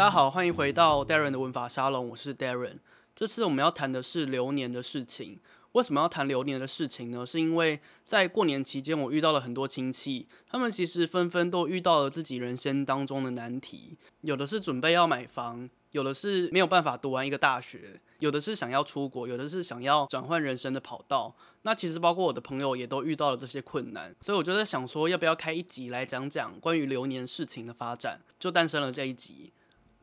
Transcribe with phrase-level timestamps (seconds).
[0.00, 2.78] 大家好，欢迎回到 Darren 的文法沙龙，我是 Darren。
[3.14, 5.38] 这次我们要谈的是流年的事情。
[5.72, 7.26] 为什么要谈流年的事情呢？
[7.26, 15.68] 是因为在过年期间，我遇到了很多亲戚，他们其实纷纷都遇到了自己人生当中的难题，有的是准备要买房。
[15.90, 21.34] 有的是没有办法读完一个大学，有的是想要出国，有的是想要转换人生的跑道。
[21.60, 29.52] 那其实包括我的朋友也都遇到了这些困难，所以我就在想说，要不要开一集来讲讲关于流年事情的发展，就诞生了这一集。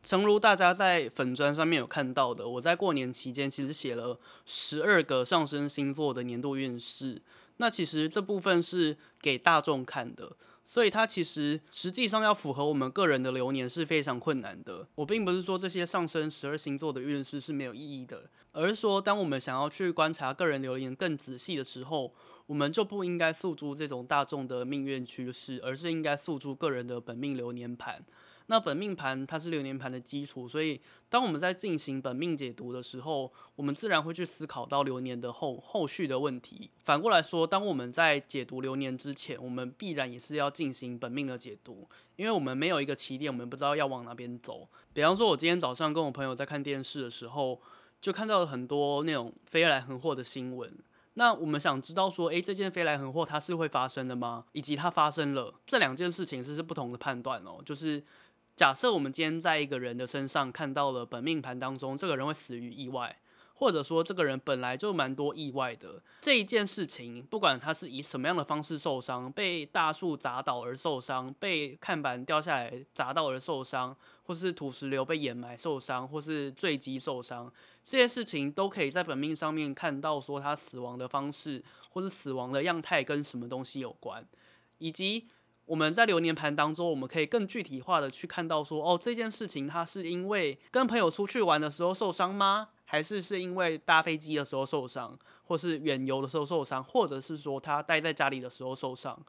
[0.04, 7.22] 诚如大家在粉砖上面有看到的，我在过年期间其实写了十二个上升星座的年度运势。
[7.58, 10.38] 那其实这部分是给大众看的。
[10.64, 14.86] 所以它其实实际上要符合我们个人的流年是非常困难的。
[14.96, 22.14] 我并不是说这些上升十二星座的运势是没有意义的，而是说当我们想要去观察个人流年更仔细的时候，
[22.48, 28.04] 我们就不应该诉诸这种大众的命运趋势，而是应该诉诸个人的本命流年盘。
[28.50, 36.72] 那本命盘它是流年盘的基础，所以当我们在进行本命解读的时候，我们自然会去思考到流年的后后续的问题。
[36.80, 44.66] 反过来说，当我们在解读流年之前，我们必然也是要进行本命的解读，因为我们没有一个起点，我们不知道要往哪边走。
[44.94, 47.62] 比方说，我今天早上跟我朋友在看电视的时候，
[48.00, 50.74] 就看到了很多那种飞来横祸的新闻。
[51.16, 54.46] 那我们想知道说，诶，这件飞来横祸它是会发生的吗？
[54.54, 58.02] 以及它发生了，这两件事情是是不同的判断哦，就是。
[58.58, 63.16] 假设我们今天在一个人的身上看到了本命盘当中，这个人会死于意外，
[63.54, 77.54] 或者说这个人本来就蛮多意外的这一件事情，不管他是以什么样的方式受伤，被大树砸倒而受伤，被看板掉下来砸到而受伤，或是土石流被掩埋受伤，或是坠机受伤，
[77.86, 84.28] 这些事情都可以在本命上面看到说他死亡的方式，或是死亡的样态跟什么东西有关，
[84.80, 85.28] 以及。
[85.68, 92.70] 我们在流年盘当中，我们可以更具体化的去看到说，哦，这件事情它是因为跟朋友出去玩的时候受伤吗？
[92.86, 99.22] 还是是因为搭飞机的时候受伤，或是远游的时候受伤，或者是说他待在家里的时候受伤？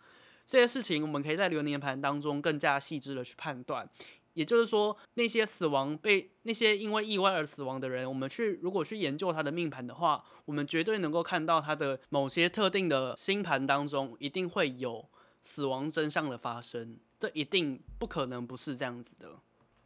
[0.47, 3.91] 这些事情我们可以在流年盘当中更加细致的去判断。
[4.34, 15.05] 也就是说，那些死亡被那些因为意外而死亡的人，我们去如果去研究他的命盘的话，我们绝对能够看到他的某些特定的星盘当中一定会有。
[15.51, 19.31] 死亡真相的发生，这一定不可能不是这样子的，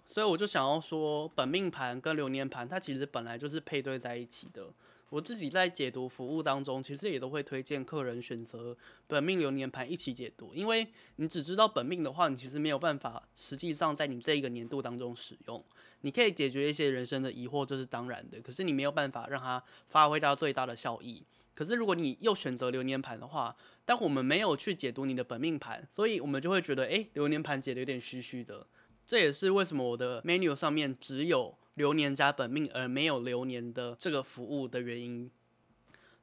[0.04, 4.66] 所以我就想要说，本命盘跟流年盘，它其实本来就是配对在一起的。
[5.12, 8.74] 我自己在解读服务当中，其实也都会推荐客人选择
[9.06, 10.86] 本命流年盘一起解读，因为
[11.16, 15.62] 你只知道本命的话，你其实没有办法实际上在你这一个年度当中使用。
[16.00, 21.22] 你可以解决一些人生的疑惑，这是当然的，可是你没有办法让它发挥到最大的效益。
[21.54, 28.66] 可是如果你又选择流年盘的话，但我们没有去解读你的本命盘，所以我们就会觉得，诶，流年盘解得有点虚虚的。
[29.04, 35.30] 这也是为什么我的 menu 上面只有流年加本命，而没有流年的这个服务的原因。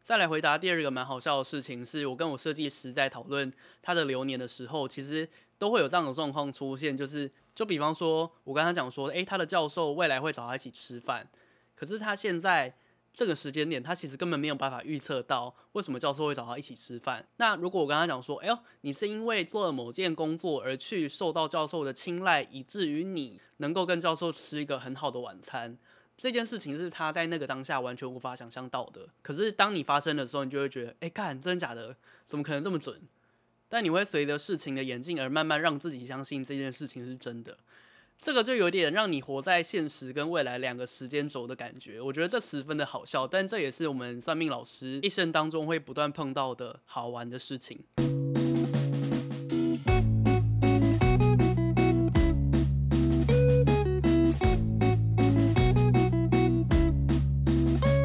[0.02, 3.52] 再来回答第二个蛮好笑的事情，是我跟我设计师在讨论
[3.82, 5.28] 他的流年的时候，其实
[5.58, 11.28] 都会有这样的状况出现，就是就比方说，我跟他讲说，诶，他的教授未来会找他一起吃饭，
[11.76, 12.76] 可是他现在。
[13.19, 17.28] 这个时间点，他其实根本没有办法预测到为什么教授会找他一起吃饭。
[17.35, 25.78] 那如果我跟他讲说，哎呦，你是因为做了某件工作而去受到教授的青睐，以至于你能够跟教授吃一个很好的晚餐，
[26.16, 29.09] 这件事情是他在那个当下完全无法想象到的。
[29.22, 31.94] 可是当你发生的时候，你就会觉得，哎，干，真的假的？
[32.25, 33.02] 怎么可能这么准？
[33.68, 37.58] 但你会随着事情的演进而慢慢让自己相信这件事情是真的。
[38.22, 47.79] 这个就有点让你活在现实跟未来两个时间轴的感觉，我觉得这十分的好笑，但这也是我们算命老师一生当中会不断碰到的好玩的事情。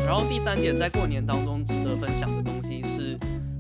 [0.06, 3.19] 然后第三点，在过年当中值得分享的东西是，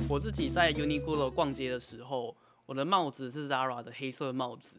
[0.08, 2.36] 我自己在 Uniqlo 逛街的时候，
[2.66, 4.76] 我的帽子是 Zara 的黑色帽子。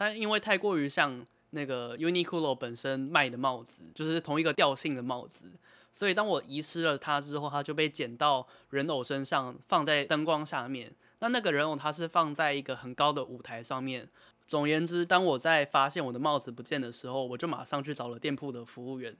[0.00, 5.44] 但因为太过于像那个 Uniqlo 本身卖的帽子，就是同一个调性的帽子，
[5.92, 10.90] 所以当我遗失了它之后，它就被捡到人偶身上，放在灯光下面。
[11.18, 14.08] 那那个人偶它是放在一个很高的舞台上面。
[14.46, 19.14] 总而言之，当我在发现我的帽子不见的时候，我就马上去找了店铺的服务员。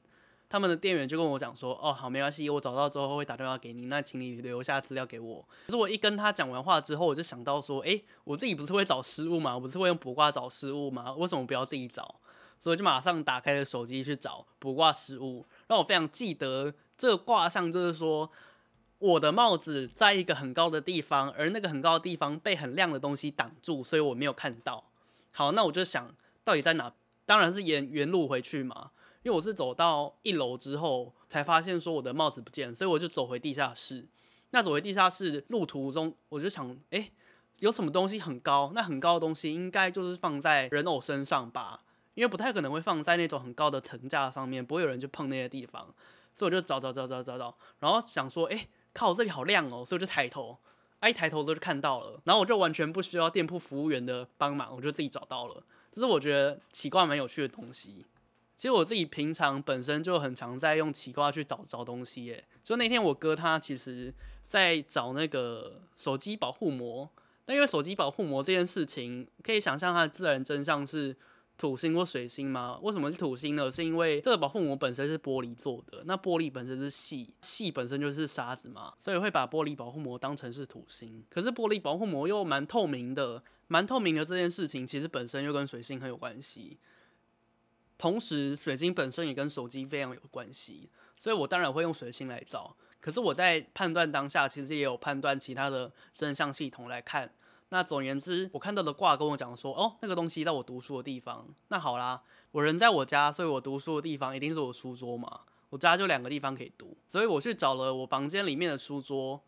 [0.50, 9.54] 他们的店员就跟我讲说：“哦，好，没关系，我找到之后会打电话给你，那请你留下资料给我。”可是我一跟他讲完话之后，我就想到说：“诶，我自己不是会找失误吗？
[9.54, 11.12] 我不是会用卜卦找失误吗？
[11.14, 12.16] 为什么不要自己找？”
[12.58, 18.28] 所以就马上打开了手机去找卜卦失误，让我非常记得这个卦象，就是说
[18.98, 24.90] 我的帽子在一个很高的地方，而那个很高的地方被很亮的东西挡住，所以我没有看到。
[25.30, 26.12] 好，那我就想
[26.42, 26.92] 到底在哪？
[27.24, 28.90] 当然是沿原路回去嘛，
[29.22, 34.08] 因为我是走到一楼之后才发现说我的帽子不见，所以我就走回地下室。
[34.50, 37.10] 那走回地下室路途中，我就想，哎、
[37.58, 38.72] 有什么东西很高？
[38.74, 41.84] 那很高的东西应该就是放在人偶身上吧？
[42.14, 45.94] 因为不太可能会放在那种很高的层架上面，不会有人去碰那些地方。
[46.32, 49.84] 所以我就找找找找找找，然后想说，哎、靠，这里好亮哦！
[49.84, 50.58] 所以我就抬头，
[51.00, 55.62] 啊、一抬头就看到了，然后我就完全不需要店铺服务员的帮忙，我就自己找到了。
[55.92, 58.06] 这是我觉得奇怪蛮有趣的东西。
[58.60, 62.44] 其实我自己平常本身就很常在用奇怪去找找东西，耶。
[62.62, 64.12] 就那天我哥他其实
[64.46, 67.08] 在找那个手机保护膜，
[67.46, 71.16] 但因为手机保护膜这件事情，可以想象它的自然真相是。
[71.56, 72.78] 土星或水星吗？
[72.80, 73.70] 为什么是土星呢？
[73.70, 81.22] 是因为这个保护膜本身是玻璃做的，那玻璃本身是细，细本身就是沙子嘛，所以会把玻璃保护膜当成是土星。
[81.28, 86.78] 可是玻璃保护膜又蛮透明的，蛮透明的这件事情其实本身又跟水星很有关系。
[88.00, 90.88] 同时，水晶本身也跟手机非常有关系，
[91.18, 92.74] 所以我当然会用水星来找。
[92.98, 97.30] 可是我在判断当下，其实也有判断其他的真相系统来看。
[97.68, 101.46] 那总而言之，我看到的卦跟我讲说，哦，那个东西在我读书的地方。
[101.68, 105.40] 那好啦，我人在我家，所以我读书的地方一定是我书桌嘛。
[105.68, 109.38] 我家就两个地方可以读，所以我去找了我房间里面的书桌。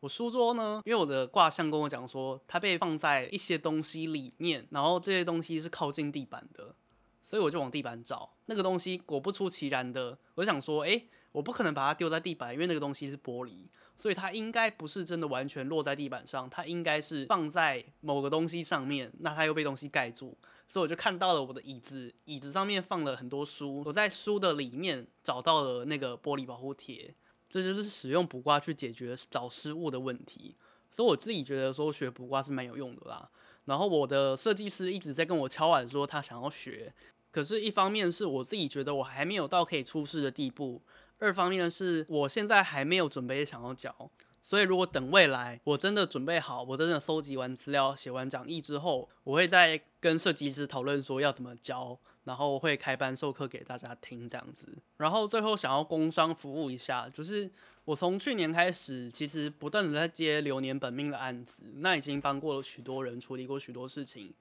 [0.00, 6.74] 我书桌呢，因为我的卦象跟我讲说，它被放在一些东西里面，然后这些东西是靠近地板的，
[7.22, 8.98] 所以我就往地板找那个东西。
[8.98, 13.66] 果不出其然的，我想说，诶，我不可能把它丢在地板，因为那个东西是玻璃。
[13.94, 20.36] 所以它应该不是真的完全落在地板上，它应该是放在某个东西上面，那它又被东西盖住，
[20.66, 27.14] 所以我就看到了我的椅子，椅子上面放了很多书，我在书的里面找到了那个玻璃保护贴，
[27.48, 30.56] 这就是使用卜卦去解决找失物的问题，
[30.90, 33.30] 所以我自己觉得说学卜卦是蛮有用的啦。
[33.64, 36.92] 然后我的设计师一直在跟我敲碗说他想要学，
[37.30, 40.82] 可是一方面是我自己觉得我还没有到可以出师的地步。
[41.18, 44.10] 二方面是我现在还没有准备想要教，
[44.42, 54.66] 所以如果等未来我真的准备好，我真的收集完资料、写完讲义之后，我会再跟设计师讨论说要怎么教，然后会开班授课给大家听这样子。
[54.96, 57.48] 然后最后想要工商服务一下，就是
[57.84, 64.32] 我从去年开始，其实不断的在接流年本命的案子，那已经帮过了许多人，处理过许多事情。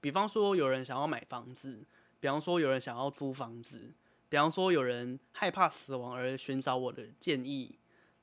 [0.00, 1.84] 比方说有人想要买房子，
[2.20, 3.92] 比方说有人想要租房子。
[4.28, 7.76] 比方说，有人害怕死亡而寻找我的建议，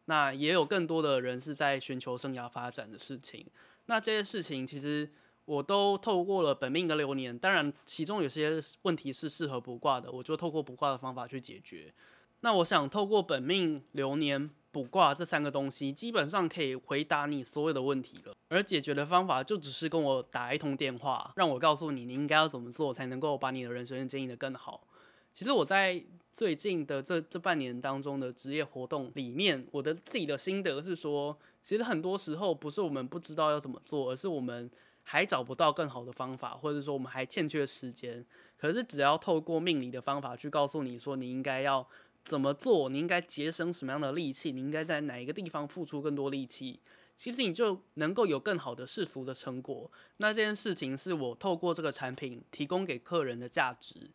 [0.05, 3.45] 那也有更多的人是在寻求生涯发展的事情。
[3.87, 5.11] 那这些事情其实
[5.43, 11.93] 我都透过了本命的流年，当然其中有些问题是适合卜卦的，我就透过卜卦的方法去解决。
[12.39, 18.33] 那我想透过本命流年卜卦这三个东西，基本上可以回答你所有的问题了。
[18.49, 24.87] 而解决的方法就只是跟我打一通电话，让我告诉你你应该要怎么做，才能够把你的人生经营得更好。
[25.33, 34.69] 其实我在最近的这这半年当中的职业活动里面，我的自己的心得是说，其实很多时候不是我们不知道要怎么做，而是我们
[35.03, 38.25] 还找不到更好的方法，或者说我们还欠缺时间。
[38.57, 41.87] 可是只要透过命理的方法去告诉你说你应该要
[42.27, 46.77] 怎么做，你应该节省什么样的力气，你应该在哪一个地方付出更多力气，
[47.15, 49.89] 其实你就能够有更好的世俗的成果。
[50.17, 54.11] 那这件事情是我透过这个产品提供给客人的价值。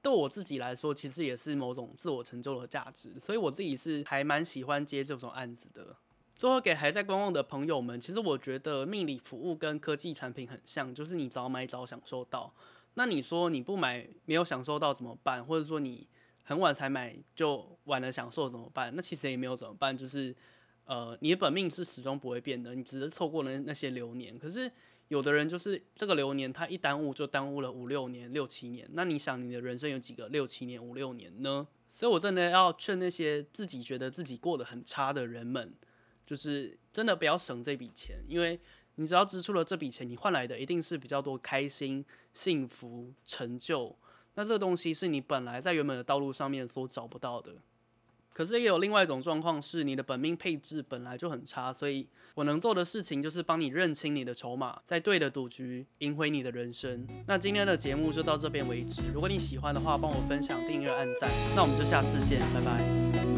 [0.00, 5.96] 对我自己来说，其实也是某种自我成就的价值，所以我自己是还蛮喜欢接这种案子的。
[6.36, 12.54] 最后给还在观望的朋友们，其实我觉得命理服务跟科技产品很像，就是你早买早享受到。
[12.94, 15.44] 那你说你不买没有享受到怎么办？
[15.44, 16.06] 或者说你
[16.46, 18.90] 很晚才买就晚了享受怎么办？
[18.96, 20.34] 那其实也没有怎么办，就是
[20.86, 24.38] 呃你的本命是始终不会变的，你只是错过了那些流年。
[24.38, 24.72] 可是。
[25.08, 28.84] 有的人就是这个流年，他一耽误就耽误了五六年、六七年。
[28.90, 31.64] 那你想，你的人生有几个六七年、五六年呢？
[31.88, 35.72] 所以我真的要劝那些自己觉得自己过得很差的人们，
[36.26, 38.58] 就是真的不要省这笔钱，因为
[38.96, 43.96] 你只要支出了这笔钱，你换来的一定是比较多开心、幸福、成就。
[44.36, 47.56] 那这个东西是你本来在原本的道路上面所找不到的。
[48.32, 57.06] 可是也有另外一种状况，是你的本命配置本来就很差，所以我能做的事情就是帮你认清你的筹码，在对的赌局赢回你的人生。
[57.26, 63.35] 那今天的节目就到这边为止，如果你喜欢的话，帮我分享、订阅、按赞，那我们就下次见，拜拜。